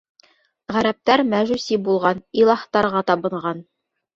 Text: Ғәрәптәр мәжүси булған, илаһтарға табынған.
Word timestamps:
Ғәрәптәр 0.77 1.21
мәжүси 1.35 1.79
булған, 1.89 2.25
илаһтарға 2.45 3.07
табынған. 3.13 3.63